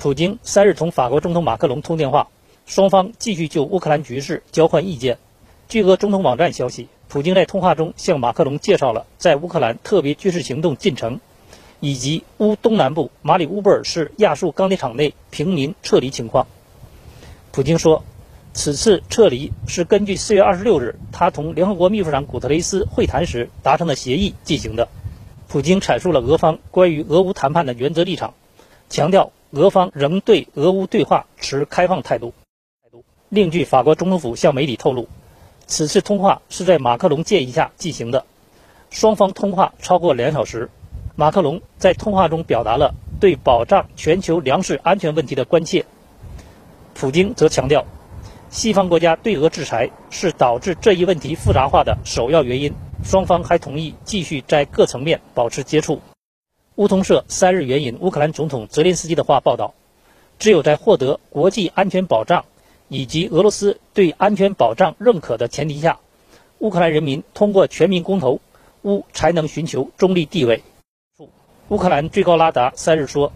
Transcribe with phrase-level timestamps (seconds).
[0.00, 2.30] 普京三日同法国总统马克龙通电话，
[2.64, 5.18] 双方继续就乌克兰局势交换意见。
[5.68, 11.20] 据俄总统网站消息，普京在通话中向马克龙介绍了在乌克兰特别军事行动进程，
[11.80, 16.46] 以及乌东南部马里乌波尔市亚速钢铁厂内平民撤离情况。
[17.52, 18.02] 普京说，
[18.54, 24.88] 此次撤离是根据4月26日他同联合国秘书长古特雷斯会谈时达成的协议进行的。
[25.46, 28.32] 普京阐述了俄方关于俄乌谈判的原则立场，
[28.90, 32.34] 强调俄方仍对俄乌对话持开放态度。
[33.28, 35.08] 另据法国总统府向媒体透露。
[35.68, 38.26] 此次通话是在马克龙建议下进行的，
[38.90, 40.68] 双方通话超过两小时。
[41.14, 45.86] 马克龙在通话中表达了对保障全球粮食安全问题的关切。
[46.92, 47.86] 普京则强调，
[48.50, 52.74] 西方国家对俄制裁是导致这一问题复杂化的首要原因。
[53.04, 56.00] 双方还同意继续在各层面保持接触。
[56.80, 59.74] 乌通社三日援引乌克兰总统泽连斯基的话报道
[60.40, 62.46] ：“只有在获得国际安全保障。”
[62.88, 65.98] 以及俄罗斯对安全保障认可的前提下，
[66.58, 68.40] 乌克兰人民通过全民公投，
[68.80, 70.62] 乌才能寻求中立地位。
[71.68, 73.30] 乌克兰最高拉达三日说，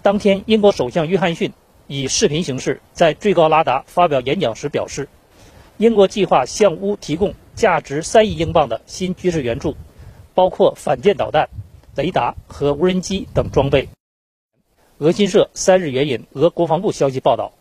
[0.00, 1.52] 当天英国首相约翰逊
[1.88, 5.08] 以视频形式在最高拉达发表演讲时表示，
[5.78, 9.74] 英国计划向乌提供价值三亿英镑的新军事援助，
[10.32, 11.48] 包括反舰导弹、
[11.98, 13.88] 雷达和无人机等装备。
[14.98, 17.52] 俄新社三日援引俄国防部消息报道。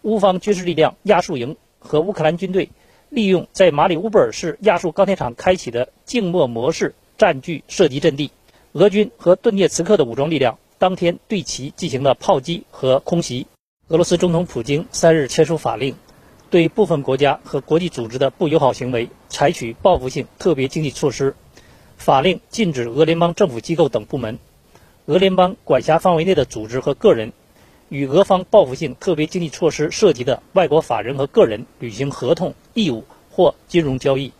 [0.00, 2.70] 乌方军事力量亚速营和乌克兰军队
[3.10, 8.30] 利用在马里乌波尔市亚速钢铁厂开启的静默模式占据射击阵地。
[8.72, 13.46] 俄军和顿涅茨克的武装力量当天对其进行了炮击和空袭。
[13.88, 15.94] 俄罗斯总统普京三日签署法令，
[16.48, 21.36] 对部分国家和国际组织的不友好行为采取报复性特别经济措施。
[22.02, 24.40] 法令禁止俄联邦政府机构等部门、
[25.06, 27.32] 俄联邦管辖范围内的组织和个人。
[27.92, 34.32] 与俄方报复性特别经济措施涉及的外国法人和个人履行合同义务或金融交易。